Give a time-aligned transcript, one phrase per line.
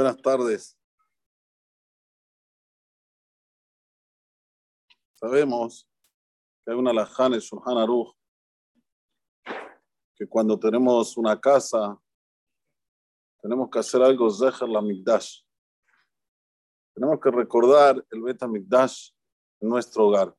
[0.00, 0.78] Buenas tardes.
[5.12, 5.86] Sabemos
[6.64, 8.16] que hay una lajana en Shulchan Aruch
[10.16, 12.00] que cuando tenemos una casa
[13.42, 15.42] tenemos que hacer algo Zeher la Mikdash.
[16.94, 19.10] Tenemos que recordar el Bet Mikdash
[19.60, 20.34] en nuestro hogar.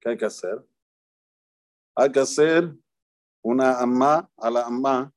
[0.00, 0.68] ¿Qué hay que hacer?
[1.94, 2.74] Hay que hacer
[3.44, 5.14] una amma a la amma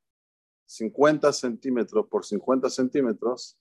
[0.72, 3.58] 50 centímetros por 50 centímetros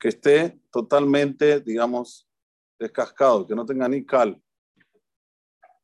[0.00, 2.28] que esté totalmente, digamos,
[2.76, 4.42] descascado, que no tenga ni cal.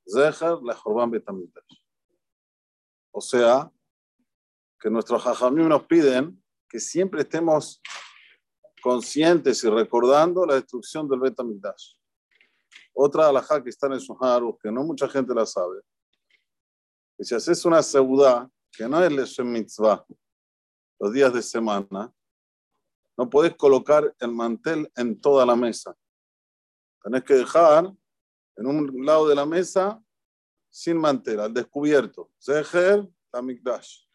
[0.04, 1.84] Zeher la Betamitash.
[3.12, 3.70] O sea,
[4.80, 7.80] que nuestros jajamim nos piden que siempre estemos
[8.82, 11.94] conscientes y recordando la destrucción del Betamitash.
[12.92, 15.80] Otra alajá que está en el Suharu, que no mucha gente la sabe,
[17.16, 20.04] que si haces una seudá, que no es Leshem Mitzvah,
[21.04, 22.10] los días de semana,
[23.18, 25.94] no puedes colocar el mantel en toda la mesa.
[27.02, 27.92] Tenés que dejar
[28.56, 30.02] en un lado de la mesa
[30.70, 32.32] sin mantel, al descubierto.
[32.40, 34.06] Zeher, Tamikdash.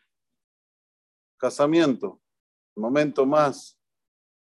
[1.37, 2.19] Casamiento,
[2.75, 3.79] momento más,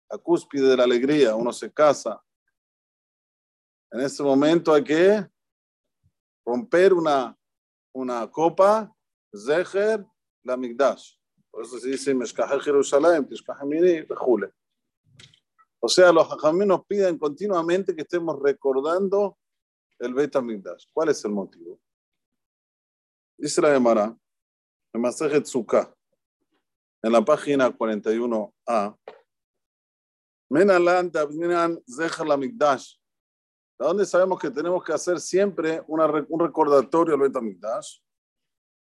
[0.07, 2.23] la cúspide de la alegría, uno se casa.
[3.89, 5.27] En ese momento hay que
[6.45, 7.35] romper una,
[7.93, 8.95] una copa,
[9.33, 10.05] Zeher,
[10.43, 11.17] la Mikdash.
[11.57, 13.27] Por eso se dice Meshkajel Jerusalén,
[13.65, 14.53] Mini, Jule.
[15.79, 19.39] O sea, los hajamim nos piden continuamente que estemos recordando
[19.97, 20.85] el HaMikdash.
[20.93, 21.79] ¿Cuál es el motivo?
[23.35, 24.15] Dice la Gemara,
[24.93, 25.91] en Masejet Sukkah,
[27.01, 28.95] en la página 41a,
[30.51, 32.97] Menalan Tabninan Zecher la Mikdash.
[33.79, 37.97] ¿De dónde sabemos que tenemos que hacer siempre una, un recordatorio al Bet HaMikdash?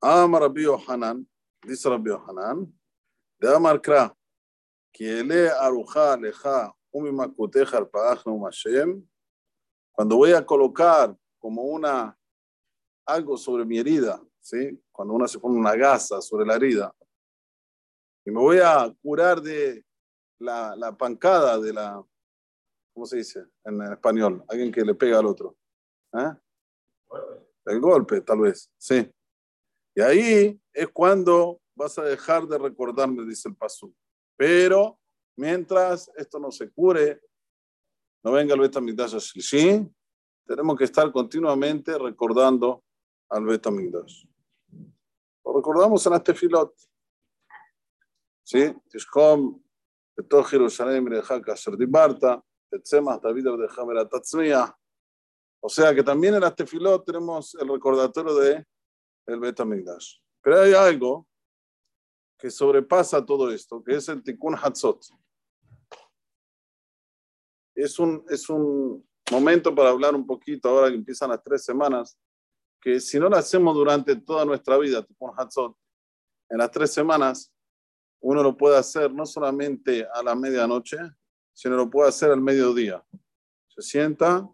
[0.02, 1.30] Hanan,
[1.64, 2.74] dice Rabbi Hanan,
[3.40, 4.16] de Amar Kra,
[5.00, 9.08] le aruja leja umimakuteja al Hashem,
[9.92, 12.18] cuando voy a colocar como una
[13.06, 14.82] algo sobre mi herida, ¿sí?
[14.92, 16.94] cuando uno se pone una gasa sobre la herida,
[18.26, 19.86] y me voy a curar de
[20.40, 22.04] la, la pancada de la,
[22.94, 24.44] ¿cómo se dice en español?
[24.50, 25.56] Alguien que le pega al otro.
[26.14, 26.34] ¿eh?
[27.66, 29.10] El golpe, tal vez, sí.
[29.98, 33.96] Y ahí es cuando vas a dejar de recordarme, dice el Pasú.
[34.36, 35.00] Pero
[35.36, 37.20] mientras esto no se cure,
[38.24, 39.90] no venga el Betamigdash Shlishi,
[40.46, 42.84] tenemos que estar continuamente recordando
[43.28, 44.28] al Betamigdash.
[45.44, 46.76] Lo recordamos en este filot.
[48.44, 48.72] ¿Sí?
[48.92, 49.60] Tishkom,
[50.16, 54.78] Beto Jerusalén, Mireja, Kasher Dibarta, Tetzemah, David de Hamera Tatzmia.
[55.60, 58.64] O sea que también en este filot tenemos el recordatorio de
[59.28, 60.16] el Betamigdash.
[60.42, 61.28] Pero hay algo
[62.38, 65.04] que sobrepasa todo esto, que es el Tikkun Hatzot.
[67.76, 72.18] Es un, es un momento para hablar un poquito, ahora que empiezan las tres semanas,
[72.82, 75.76] que si no lo hacemos durante toda nuestra vida, Tikkun Hatzot,
[76.50, 77.54] en las tres semanas,
[78.22, 80.98] uno lo puede hacer no solamente a la medianoche,
[81.54, 83.04] sino lo puede hacer al mediodía.
[83.68, 84.48] Se sienta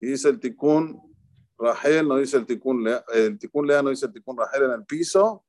[0.00, 1.13] y dice el Tikkun
[1.64, 4.70] Rahel no dice el Tikkun Lea, el Tikkun Lea no dice el Tikkun Rahel en
[4.72, 5.44] el piso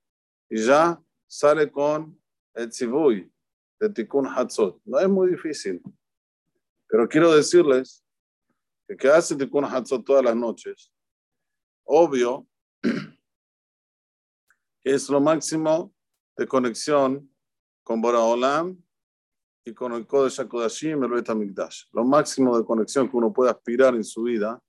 [0.50, 2.20] y ya sale con
[2.54, 3.32] el Tzivuy
[3.80, 4.80] de Tikkun Hatzot.
[4.86, 5.82] No es muy difícil,
[6.88, 8.04] pero quiero decirles
[8.88, 10.92] que que hace Tikkun Hatzot todas las noches,
[11.84, 12.48] obvio
[14.84, 15.94] es lo máximo
[16.38, 17.30] de conexión
[17.84, 18.82] con Boraholam
[19.66, 21.28] y con el Kodesh HaKodashim, el Bet.
[21.92, 24.62] Lo máximo de conexión que uno puede aspirar en su vida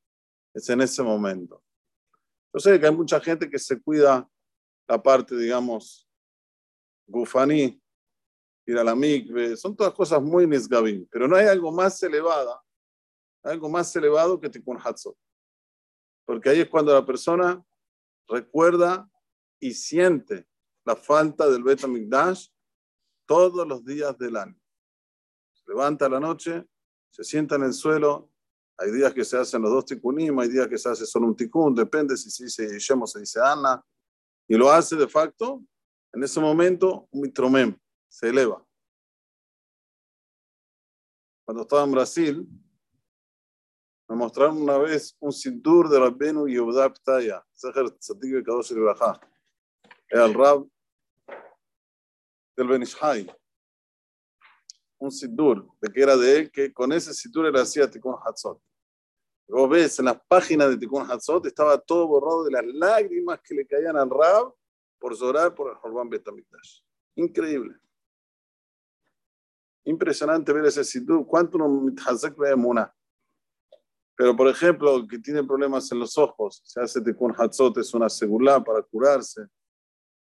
[0.57, 1.63] es en ese momento.
[2.53, 4.27] Yo sé que hay mucha gente que se cuida
[4.89, 6.09] la parte, digamos,
[7.07, 7.81] gufaní,
[8.65, 12.61] ir a la mikve, son todas cosas muy nisgabim, pero no hay algo más elevada,
[13.43, 15.17] algo más elevado que tikkun hatzot.
[16.25, 17.63] Porque ahí es cuando la persona
[18.27, 19.09] recuerda
[19.61, 20.49] y siente
[20.85, 22.49] la falta del Bet Mikdash
[23.27, 24.59] todos los días del año.
[25.53, 26.67] Se levanta la noche,
[27.11, 28.33] se sienta en el suelo
[28.79, 31.37] hay días que se hacen los dos tikunim, hay días que se hace solo un
[31.37, 33.83] tikun, depende si se dice Yem o se dice Ana.
[34.49, 35.63] Y lo hace de facto,
[36.13, 37.77] en ese momento, un mitromem,
[38.09, 38.65] se eleva.
[41.45, 42.49] Cuando estaba en Brasil,
[44.09, 49.21] me mostraron una vez un cintur de Rabbenu Yehuda Ptaya, Seher Tzadik Kadosh Ibrahá.
[50.09, 50.69] El Rab
[52.57, 53.27] del Benishai
[54.99, 58.61] un sidur, de que era de él, que con ese sidur él hacía Tikkun Hatzot.
[59.49, 63.55] Vos ves, en las páginas de Tikkun Hatzot estaba todo borrado de las lágrimas que
[63.55, 64.53] le caían al Rab
[64.99, 66.81] por llorar por el Jorban Betamikdash.
[67.15, 67.77] Increíble.
[69.85, 71.25] Impresionante ver ese sitio.
[71.25, 72.93] ¿Cuánto uno mithazek una?
[74.17, 78.09] Pero, por ejemplo, que tiene problemas en los ojos, se hace tikkun hatzot, es una
[78.09, 79.47] segulá para curarse.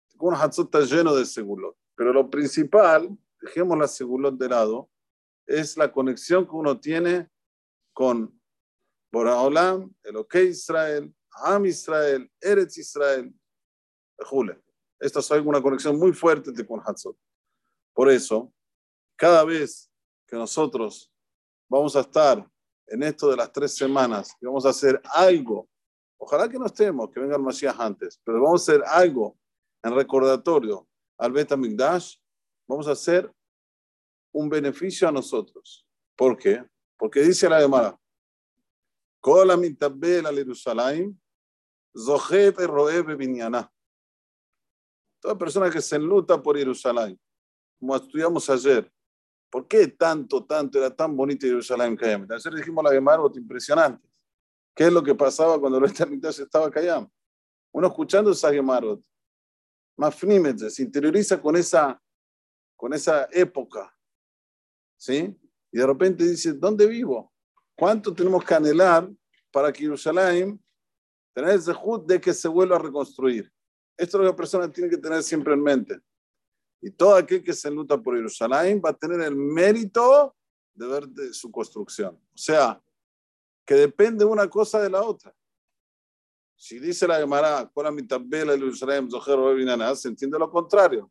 [0.08, 1.76] Tikkun hatzot está lleno de segulot.
[1.94, 3.10] Pero lo principal,
[3.42, 4.88] dejemos la segulot de lado,
[5.46, 7.28] es la conexión que uno tiene
[7.92, 8.40] con
[9.12, 11.12] Boraholam, el OK Israel,
[11.44, 13.34] Am Israel, Eretz Israel,
[14.18, 14.62] Jule.
[15.00, 17.16] Esta es una conexión muy fuerte con Hatzot.
[17.92, 18.52] Por eso,
[19.16, 19.90] cada vez
[20.26, 21.12] que nosotros
[21.68, 22.48] vamos a estar
[22.86, 25.68] en esto de las tres semanas y vamos a hacer algo,
[26.18, 29.36] ojalá que no estemos, que venga el Mashiach antes, pero vamos a hacer algo
[29.82, 30.86] en recordatorio
[31.18, 32.16] al Bet Migdash,
[32.72, 33.30] vamos a hacer
[34.32, 35.86] un beneficio a nosotros.
[36.16, 36.64] ¿Por qué?
[36.96, 37.98] Porque dice la Gemara,
[45.20, 47.20] Toda persona que se enluta por Jerusalén,
[47.78, 48.90] como estudiamos ayer,
[49.50, 52.26] ¿por qué tanto, tanto era tan bonito Jerusalén Kayam?
[52.30, 54.08] Ayer dijimos la Gemara, impresionante.
[54.74, 55.84] ¿Qué es lo que pasaba cuando el
[56.32, 57.06] se estaba Kayam?
[57.70, 59.02] Uno escuchando esa Gemarot,
[59.98, 60.14] más
[60.70, 62.00] se interioriza con esa,
[62.82, 63.96] con esa época,
[64.96, 65.38] ¿sí?
[65.70, 67.32] Y de repente dice, ¿dónde vivo?
[67.76, 69.08] ¿Cuánto tenemos que anhelar
[69.52, 70.60] para que Jerusalén
[71.32, 73.48] tenga ese zehut de que se vuelva a reconstruir?
[73.96, 76.00] Esto es lo que la persona tiene que tener siempre en mente.
[76.80, 80.34] Y todo aquel que se luta por Jerusalén va a tener el mérito
[80.74, 82.16] de ver de su construcción.
[82.16, 82.82] O sea,
[83.64, 85.32] que depende una cosa de la otra.
[86.56, 89.08] Si dice la Gemara, con la mitabela Jerusalén,
[89.94, 91.08] se entiende lo contrario.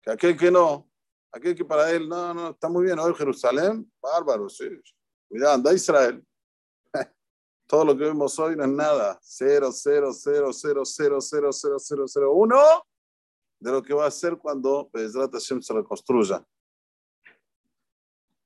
[0.00, 0.89] Que aquel que no,
[1.32, 4.68] aquel que para él, no, no, está muy bien, hoy Jerusalén, bárbaro, sí.
[5.28, 6.24] Cuidado, anda Israel.
[7.66, 9.18] Todo lo que vemos hoy no es nada.
[9.22, 11.20] 0, 0, 0, 0, 0, 0,
[11.52, 12.56] 0, 0, 0, 1
[13.60, 16.44] de lo que va a ser cuando Bezrat Hashem se reconstruya.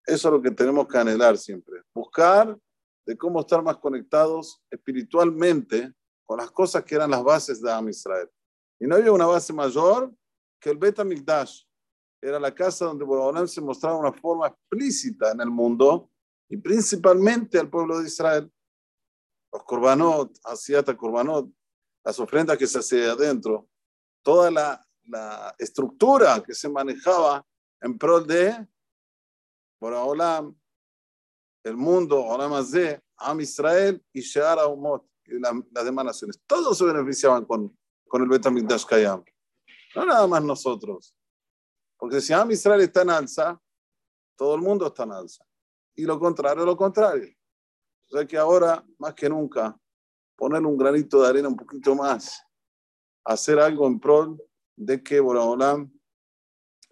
[0.05, 1.83] Eso es lo que tenemos que anhelar siempre.
[1.95, 2.59] Buscar
[3.07, 5.93] de cómo estar más conectados espiritualmente
[6.27, 8.29] con las cosas que eran las bases de Am Israel.
[8.81, 10.13] Y no había una base mayor
[10.61, 11.63] que el Bet Mikdash.
[12.25, 16.11] Era la casa donde Boraholam se mostraba una forma explícita en el mundo
[16.49, 18.51] y principalmente al pueblo de Israel.
[19.53, 21.51] Los korbanot, asiata korbanot,
[22.03, 23.69] las ofrendas que se hacían adentro,
[24.23, 27.45] toda la, la estructura que se manejaba
[27.83, 28.69] en pro de
[29.79, 30.59] Boraholam,
[31.63, 32.55] el mundo, Olam
[33.19, 36.41] Am Israel y Shear Umot, y las demás naciones.
[36.47, 37.79] Todos se beneficiaban con,
[38.09, 39.23] con el Betamikdash Kayam.
[39.95, 41.15] No nada más nosotros.
[42.05, 43.59] Porque si Am Israel está en alza,
[44.37, 45.43] todo el mundo está en alza
[45.95, 47.35] y lo contrario, lo contrario.
[48.11, 49.75] O sea que ahora, más que nunca,
[50.37, 52.43] poner un granito de arena un poquito más,
[53.25, 54.37] hacer algo en pro
[54.77, 55.91] de que Boraholam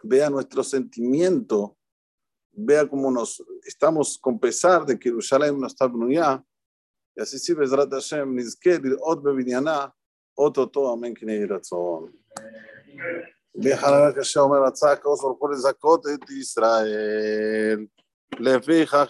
[0.02, 1.76] vea nuestro sentimiento,
[2.50, 6.42] vea cómo nos estamos con pesar de que Jerusalén no está ya
[7.14, 9.94] y así sí, Bezrat Hashem, Nizke, Ot Bevinyana,
[10.36, 12.18] Otto To, Amén, Kinei Ratzon.
[13.54, 17.86] ויחנן קשה אומר, רצה הקדוש ברוך הוא לזכות את ישראל.
[18.38, 19.08] לפיכך